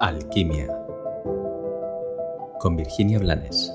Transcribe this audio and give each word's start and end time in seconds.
Alquimia 0.00 0.68
con 2.60 2.76
Virginia 2.76 3.18
Blanes. 3.18 3.72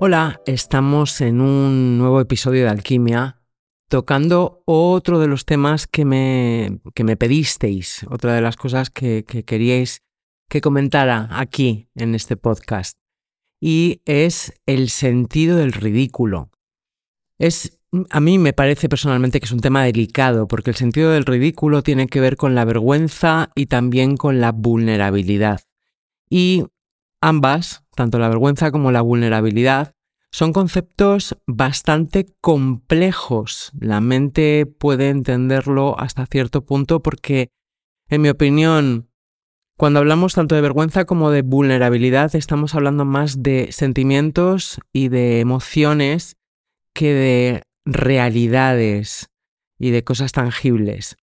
Hola, 0.00 0.42
estamos 0.44 1.22
en 1.22 1.40
un 1.40 1.96
nuevo 1.96 2.20
episodio 2.20 2.64
de 2.64 2.68
Alquimia 2.68 3.40
tocando 3.88 4.62
otro 4.66 5.18
de 5.18 5.28
los 5.28 5.46
temas 5.46 5.86
que 5.86 6.04
me, 6.04 6.80
que 6.94 7.04
me 7.04 7.16
pedisteis, 7.16 8.04
otra 8.10 8.34
de 8.34 8.42
las 8.42 8.56
cosas 8.56 8.90
que, 8.90 9.24
que 9.26 9.44
queríais 9.44 10.02
que 10.50 10.60
comentara 10.60 11.28
aquí 11.30 11.88
en 11.94 12.14
este 12.14 12.36
podcast, 12.36 12.98
y 13.62 14.02
es 14.04 14.52
el 14.66 14.90
sentido 14.90 15.56
del 15.56 15.72
ridículo. 15.72 16.50
Es 17.38 17.73
a 18.10 18.20
mí 18.20 18.38
me 18.38 18.52
parece 18.52 18.88
personalmente 18.88 19.40
que 19.40 19.46
es 19.46 19.52
un 19.52 19.60
tema 19.60 19.84
delicado, 19.84 20.48
porque 20.48 20.70
el 20.70 20.76
sentido 20.76 21.10
del 21.10 21.24
ridículo 21.24 21.82
tiene 21.82 22.06
que 22.06 22.20
ver 22.20 22.36
con 22.36 22.54
la 22.54 22.64
vergüenza 22.64 23.50
y 23.54 23.66
también 23.66 24.16
con 24.16 24.40
la 24.40 24.52
vulnerabilidad. 24.52 25.60
Y 26.28 26.64
ambas, 27.20 27.84
tanto 27.94 28.18
la 28.18 28.28
vergüenza 28.28 28.70
como 28.70 28.92
la 28.92 29.02
vulnerabilidad, 29.02 29.94
son 30.30 30.52
conceptos 30.52 31.36
bastante 31.46 32.26
complejos. 32.40 33.70
La 33.78 34.00
mente 34.00 34.66
puede 34.66 35.10
entenderlo 35.10 35.98
hasta 35.98 36.26
cierto 36.26 36.64
punto 36.64 37.02
porque, 37.02 37.50
en 38.08 38.22
mi 38.22 38.28
opinión, 38.28 39.08
cuando 39.76 40.00
hablamos 40.00 40.34
tanto 40.34 40.54
de 40.54 40.60
vergüenza 40.60 41.04
como 41.04 41.30
de 41.30 41.42
vulnerabilidad, 41.42 42.34
estamos 42.34 42.74
hablando 42.74 43.04
más 43.04 43.42
de 43.42 43.70
sentimientos 43.70 44.80
y 44.92 45.08
de 45.08 45.40
emociones 45.40 46.36
que 46.92 47.12
de 47.12 47.62
realidades 47.84 49.30
y 49.78 49.90
de 49.90 50.04
cosas 50.04 50.32
tangibles. 50.32 51.16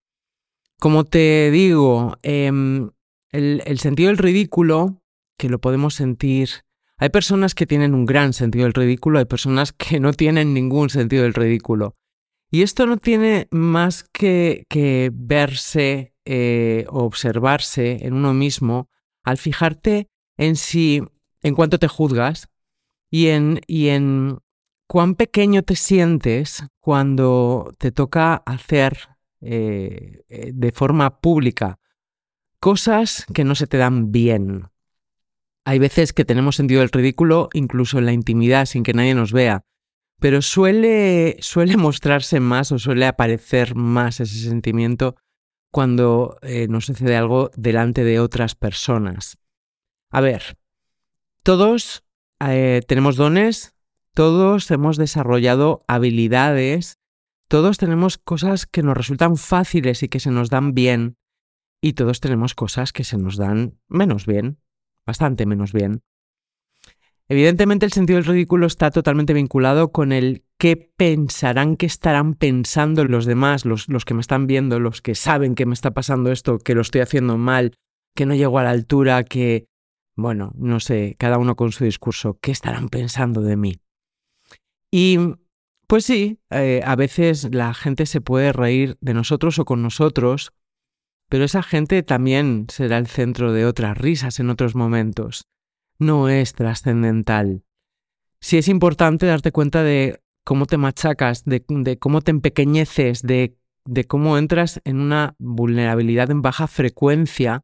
Como 0.81 1.05
te 1.05 1.51
digo, 1.51 2.17
em, 2.23 2.91
el, 3.31 3.79
sentido 3.79 4.09
del 4.09 4.19
ridículo, 4.19 5.03
que 5.37 5.49
lo 5.49 5.61
podemos 5.61 5.95
sentir, 5.95 6.49
hay 6.97 7.11
personas 7.11 7.55
que 7.55 7.67
tienen 7.67 7.95
un 7.95 8.07
gran 8.07 8.33
sentido 8.33 8.65
del 8.65 8.75
ridículo, 8.75 9.19
hay 9.19 9.25
personas 9.25 9.73
que 9.73 10.01
no 10.01 10.13
tienen 10.13 10.55
ningún 10.55 10.91
sentido 10.91 11.25
del 11.25 11.35
ridículo. 11.35 11.97
Y 12.51 12.63
esto 12.63 12.87
no 12.87 12.97
tiene 12.97 13.47
más 13.51 14.05
que, 14.05 14.65
que 14.69 15.11
verse 15.13 16.15
eh, 16.25 16.87
o 16.89 17.05
observarse 17.05 18.07
en 18.07 18.15
uno 18.15 18.33
mismo 18.33 18.89
al 19.23 19.37
fijarte 19.37 20.09
en 20.37 20.57
si, 20.57 21.03
en 21.43 21.55
cuanto 21.55 21.79
te 21.79 21.89
juzgas 21.89 22.49
y 23.11 23.29
en, 23.29 23.61
y 23.67 23.89
en 23.89 24.39
cuán 24.89 25.15
pequeño 25.15 25.63
te 25.63 25.77
sientes 25.77 26.65
cuando 26.81 27.75
te 27.79 27.93
toca 27.93 28.43
hacer 28.47 29.11
eh, 29.41 30.23
eh, 30.29 30.51
de 30.53 30.73
forma 30.73 31.21
pública 31.21 31.79
cosas 32.59 33.27
que 33.33 33.45
no 33.45 33.55
se 33.55 33.69
te 33.69 33.77
dan 33.77 34.11
bien. 34.11 34.71
Hay 35.65 35.79
veces 35.79 36.13
que 36.15 36.25
tenemos 36.25 36.57
sentido 36.57 36.81
del 36.81 36.89
ridículo 36.89 37.51
incluso 37.53 37.99
en 37.99 38.07
la 38.07 38.13
intimidad 38.13 38.65
sin 38.65 38.83
que 38.83 38.95
nadie 38.95 39.15
nos 39.15 39.33
vea, 39.33 39.63
pero 40.19 40.41
suele, 40.41 41.37
suele 41.41 41.77
mostrarse 41.77 42.41
más 42.41 42.73
o 42.73 42.79
suele 42.79 43.07
aparecer 43.07 43.75
más 43.75 44.21
ese 44.21 44.49
sentimiento 44.49 45.17
cuando 45.71 46.39
eh, 46.41 46.67
nos 46.67 46.87
sucede 46.87 47.15
algo 47.15 47.51
delante 47.55 48.05
de 48.05 48.21
otras 48.21 48.55
personas. 48.55 49.37
A 50.11 50.23
ver, 50.23 50.57
todos 51.43 52.05
tenemos 52.87 53.17
dones, 53.17 53.78
todos 54.19 54.69
hemos 54.73 54.97
desarrollado 54.97 55.85
habilidades, 55.87 56.99
todos 57.47 57.79
tenemos 57.79 58.19
cosas 58.19 58.67
que 58.67 58.83
nos 58.83 58.97
resultan 58.97 59.37
fáciles 59.37 60.03
y 60.03 60.09
que 60.09 60.19
se 60.19 60.33
nos 60.33 60.51
dan 60.51 60.75
bien, 60.75 61.15
y 61.81 61.93
todos 61.93 62.19
tenemos 62.19 62.57
cosas 62.57 62.93
que 62.93 63.05
se 63.05 63.17
nos 63.17 63.37
dan 63.37 63.79
menos 63.87 64.27
bien, 64.27 64.59
bastante 65.07 65.47
menos 65.47 65.73
bien. 65.73 66.03
Evidentemente 67.29 67.87
el 67.87 67.93
sentido 67.93 68.17
del 68.17 68.25
ridículo 68.25 68.67
está 68.67 68.91
totalmente 68.91 69.35
vinculado 69.35 69.93
con 69.93 70.11
el 70.11 70.43
qué 70.59 70.75
pensarán, 70.77 71.77
qué 71.77 71.87
estarán 71.87 72.35
pensando 72.35 73.05
los 73.05 73.25
demás, 73.25 73.65
los, 73.65 73.89
los, 73.89 74.05
que 74.05 74.15
me 74.15 74.21
están 74.21 74.49
viendo, 74.49 74.81
los 74.81 75.01
que 75.01 75.15
saben 75.15 75.55
que 75.55 75.65
me 75.65 75.75
está 75.75 75.93
pasando 75.93 76.33
esto, 76.33 76.59
que 76.59 76.75
lo 76.75 76.81
estoy 76.81 77.03
haciendo 77.03 77.39
mal, 77.39 77.77
que 78.17 78.27
no 78.27 78.35
llego 78.35 78.59
a 78.59 78.65
la 78.65 78.71
altura, 78.71 79.23
que, 79.23 79.69
bueno, 80.17 80.51
no 80.57 80.81
sé, 80.81 81.15
cada 81.21 81.39
uno 81.39 81.55
con 81.55 81.71
su 81.71 81.85
discurso, 81.85 82.41
¿qué 82.43 82.51
estarán 82.51 82.89
pensando 82.89 83.43
de 83.43 83.57
mí? 83.57 83.81
Y 84.91 85.19
pues 85.87 86.05
sí, 86.05 86.39
eh, 86.51 86.83
a 86.85 86.97
veces 86.97 87.55
la 87.55 87.73
gente 87.75 88.07
se 88.07 88.21
puede 88.21 88.53
reír 88.53 88.97
de 89.01 89.15
nosotros 89.15 89.59
o 89.59 89.65
con 89.65 89.83
nosotros, 89.83 90.53
pero 91.29 91.45
esa 91.45 91.63
gente 91.63 92.03
también 92.03 92.67
será 92.69 92.99
el 92.99 93.07
centro 93.07 93.53
de 93.53 93.67
otras 93.67 93.97
risas 93.97 94.39
en 94.41 94.51
otros 94.51 94.75
momentos. 94.75 95.47
No 95.99 96.29
es 96.29 96.53
trascendental. 96.53 97.65
Sí 98.41 98.57
es 98.59 98.69
importante 98.69 99.27
darte 99.27 99.51
cuenta 99.51 99.83
de 99.83 100.21
cómo 100.45 100.67
te 100.67 100.77
machacas, 100.77 101.45
de, 101.45 101.65
cómo 101.99 102.21
te 102.21 102.31
empequeñeces, 102.31 103.23
de, 103.23 103.59
de 103.85 104.05
cómo 104.05 104.39
entras 104.39 104.81
en 104.85 105.01
una 105.01 105.35
vulnerabilidad 105.39 106.31
en 106.31 106.43
baja 106.43 106.67
frecuencia 106.67 107.63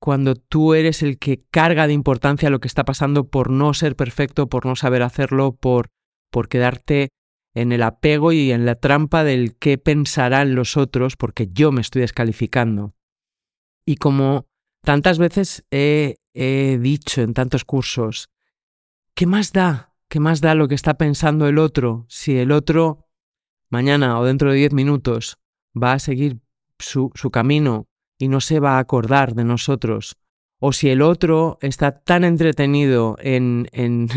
cuando 0.00 0.34
tú 0.34 0.74
eres 0.74 1.02
el 1.02 1.18
que 1.18 1.44
carga 1.50 1.86
de 1.86 1.92
importancia 1.92 2.50
lo 2.50 2.58
que 2.58 2.68
está 2.68 2.84
pasando 2.84 3.28
por 3.28 3.50
no 3.50 3.72
ser 3.72 3.94
perfecto, 3.94 4.48
por 4.48 4.66
no 4.66 4.74
saber 4.74 5.02
hacerlo, 5.02 5.52
por 5.54 5.90
por 6.32 6.48
quedarte 6.48 7.10
en 7.54 7.70
el 7.70 7.82
apego 7.82 8.32
y 8.32 8.50
en 8.50 8.64
la 8.64 8.74
trampa 8.74 9.22
del 9.22 9.56
qué 9.56 9.78
pensarán 9.78 10.54
los 10.54 10.76
otros 10.76 11.16
porque 11.16 11.48
yo 11.52 11.70
me 11.70 11.82
estoy 11.82 12.00
descalificando. 12.00 12.94
Y 13.86 13.96
como 13.96 14.46
tantas 14.82 15.18
veces 15.18 15.64
he, 15.70 16.16
dicho 16.34 17.20
en 17.20 17.34
tantos 17.34 17.64
cursos, 17.64 18.30
¿qué 19.14 19.26
más 19.26 19.52
da? 19.52 19.94
¿Qué 20.08 20.18
más 20.18 20.40
da 20.40 20.54
lo 20.54 20.66
que 20.66 20.74
está 20.74 20.94
pensando 20.94 21.46
el 21.46 21.58
otro 21.58 22.06
si 22.08 22.38
el 22.38 22.52
otro 22.52 23.06
mañana 23.68 24.18
o 24.18 24.24
dentro 24.24 24.50
de 24.50 24.56
diez 24.56 24.72
minutos 24.72 25.38
va 25.80 25.92
a 25.92 25.98
seguir 25.98 26.40
su, 26.78 27.10
su 27.14 27.30
camino 27.30 27.86
y 28.18 28.28
no 28.28 28.40
se 28.40 28.60
va 28.60 28.76
a 28.76 28.78
acordar 28.78 29.34
de 29.34 29.44
nosotros? 29.44 30.16
O 30.58 30.72
si 30.72 30.88
el 30.88 31.02
otro 31.02 31.58
está 31.60 32.02
tan 32.02 32.24
entretenido 32.24 33.16
en, 33.20 33.68
en 33.72 34.08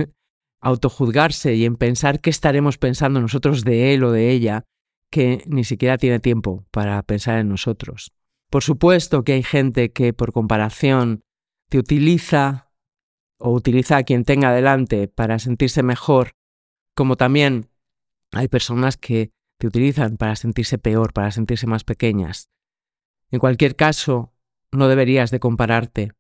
autojuzgarse 0.66 1.54
y 1.54 1.64
en 1.64 1.76
pensar 1.76 2.22
qué 2.22 2.32
estaremos 2.32 2.80
pensando 2.80 3.22
nosotros 3.22 3.64
de 3.64 3.94
él 3.94 4.04
o 4.04 4.12
de 4.12 4.32
ella, 4.32 4.66
que 5.12 5.44
ni 5.46 5.64
siquiera 5.64 6.00
tiene 6.00 6.20
tiempo 6.20 6.66
para 6.72 7.04
pensar 7.04 7.38
en 7.38 7.50
nosotros. 7.50 8.14
Por 8.50 8.64
supuesto 8.64 9.24
que 9.24 9.34
hay 9.34 9.44
gente 9.44 9.92
que 9.92 10.12
por 10.12 10.32
comparación 10.32 11.22
te 11.70 11.78
utiliza 11.78 12.72
o 13.38 13.52
utiliza 13.52 13.98
a 13.98 14.04
quien 14.04 14.26
tenga 14.26 14.52
delante 14.52 15.08
para 15.08 15.38
sentirse 15.38 15.84
mejor, 15.84 16.32
como 16.96 17.16
también 17.16 17.70
hay 18.32 18.48
personas 18.48 18.98
que 18.98 19.30
te 19.60 19.68
utilizan 19.68 20.18
para 20.18 20.36
sentirse 20.36 20.80
peor, 20.80 21.14
para 21.14 21.30
sentirse 21.30 21.68
más 21.68 21.84
pequeñas. 21.84 22.50
En 23.30 23.38
cualquier 23.38 23.76
caso, 23.76 24.34
no 24.72 24.88
deberías 24.88 25.30
de 25.30 25.40
compararte 25.40 26.12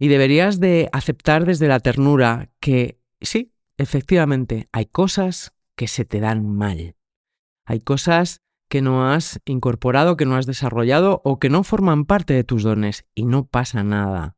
y 0.00 0.08
deberías 0.08 0.58
de 0.58 0.88
aceptar 0.92 1.44
desde 1.46 1.68
la 1.68 1.78
ternura 1.78 2.50
que 2.58 3.00
sí, 3.20 3.54
efectivamente, 3.78 4.68
hay 4.72 4.86
cosas 4.86 5.54
que 5.76 5.88
se 5.88 6.04
te 6.04 6.20
dan 6.20 6.46
mal. 6.54 6.96
Hay 7.64 7.80
cosas 7.80 8.42
que 8.68 8.82
no 8.82 9.10
has 9.10 9.40
incorporado, 9.46 10.16
que 10.16 10.26
no 10.26 10.36
has 10.36 10.46
desarrollado 10.46 11.22
o 11.24 11.38
que 11.38 11.48
no 11.48 11.62
forman 11.64 12.04
parte 12.04 12.34
de 12.34 12.44
tus 12.44 12.62
dones 12.62 13.06
y 13.14 13.24
no 13.24 13.46
pasa 13.46 13.82
nada. 13.82 14.36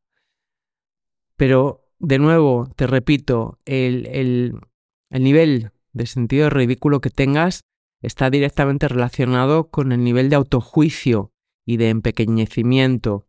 Pero, 1.37 1.89
de 1.99 2.19
nuevo, 2.19 2.71
te 2.77 2.87
repito, 2.87 3.59
el, 3.65 4.07
el, 4.07 4.61
el 5.09 5.25
nivel 5.25 5.73
de 5.93 6.07
sentido 6.07 6.51
ridículo 6.51 7.01
que 7.01 7.11
tengas 7.11 7.63
está 8.03 8.31
directamente 8.31 8.89
relacionado 8.89 9.71
con 9.71 9.93
el 9.93 10.05
nivel 10.05 10.31
de 10.31 10.37
autojuicio 10.37 11.33
y 11.65 11.77
de 11.77 11.89
empequeñecimiento 11.89 13.27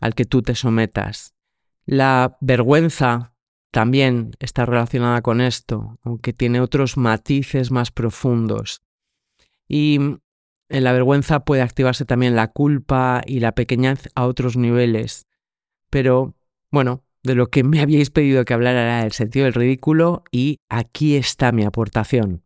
al 0.00 0.14
que 0.14 0.24
tú 0.24 0.42
te 0.42 0.54
sometas. 0.54 1.34
La 1.86 2.36
vergüenza 2.40 3.33
también 3.74 4.30
está 4.38 4.64
relacionada 4.64 5.20
con 5.20 5.40
esto, 5.40 5.98
aunque 6.04 6.32
tiene 6.32 6.60
otros 6.60 6.96
matices 6.96 7.72
más 7.72 7.90
profundos. 7.90 8.82
Y 9.66 9.96
en 9.96 10.84
la 10.84 10.92
vergüenza 10.92 11.44
puede 11.44 11.62
activarse 11.62 12.04
también 12.04 12.36
la 12.36 12.52
culpa 12.52 13.22
y 13.26 13.40
la 13.40 13.56
pequeñez 13.56 14.08
a 14.14 14.26
otros 14.26 14.56
niveles. 14.56 15.26
Pero, 15.90 16.36
bueno, 16.70 17.02
de 17.24 17.34
lo 17.34 17.48
que 17.48 17.64
me 17.64 17.80
habíais 17.82 18.10
pedido 18.10 18.44
que 18.44 18.54
hablara 18.54 18.80
era 18.82 19.04
el 19.04 19.10
sentido 19.10 19.46
del 19.46 19.54
ridículo 19.54 20.22
y 20.30 20.58
aquí 20.68 21.16
está 21.16 21.50
mi 21.50 21.64
aportación. 21.64 22.44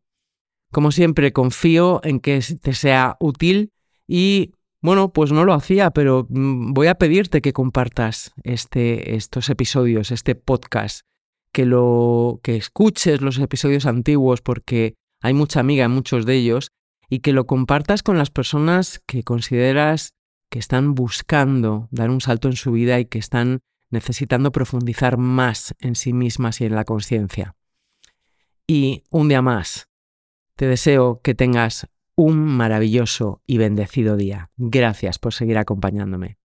Como 0.73 0.93
siempre, 0.93 1.35
confío 1.35 2.01
en 2.05 2.21
que 2.21 2.41
te 2.59 2.73
sea 2.73 3.19
útil 3.21 3.75
y, 4.07 4.55
bueno, 4.81 5.13
pues 5.13 5.31
no 5.31 5.45
lo 5.45 5.53
hacía, 5.53 5.91
pero 5.91 6.27
mm, 6.31 6.73
voy 6.73 6.87
a 6.87 6.95
pedirte 6.95 7.43
que 7.43 7.53
compartas 7.53 8.33
este, 8.45 9.15
estos 9.15 9.51
episodios, 9.51 10.11
este 10.11 10.35
podcast 10.35 11.03
que 11.53 11.65
lo 11.65 12.41
que 12.43 12.57
escuches 12.57 13.21
los 13.21 13.39
episodios 13.39 13.87
antiguos 13.87 14.41
porque 14.41 14.95
hay 15.21 15.35
mucha 15.35 15.61
amiga 15.61 15.85
en 15.85 15.91
muchos 15.91 16.27
de 16.27 16.35
ellos 16.35 16.69
y 17.09 17.21
que 17.21 17.33
lo 17.33 17.47
compartas 17.47 18.03
con 18.03 18.19
las 18.19 18.31
personas 18.31 19.03
que 19.07 19.23
consideras 19.23 20.11
que 20.51 20.59
están 20.59 20.95
buscando 20.95 21.89
dar 21.91 22.11
un 22.11 22.21
salto 22.21 22.49
en 22.49 22.57
su 22.57 22.73
vida 22.73 23.01
y 23.01 23.07
que 23.07 23.19
están 23.19 23.61
necesitando 23.91 24.53
profundizar 24.53 25.17
más 25.17 25.75
en 25.81 25.95
sí 25.95 26.13
mismas 26.13 26.61
y 26.61 26.67
en 26.67 26.75
la 26.75 26.85
conciencia. 26.85 27.55
Y 28.67 29.05
un 29.11 29.29
día 29.29 29.43
más, 29.43 29.89
te 30.57 30.67
deseo 30.67 31.21
que 31.23 31.35
tengas 31.35 31.89
un 32.15 32.39
maravilloso 32.45 33.43
y 33.47 33.59
bendecido 33.59 34.17
día. 34.17 34.51
Gracias 34.57 35.19
por 35.19 35.33
seguir 35.33 35.57
acompañándome. 35.57 36.38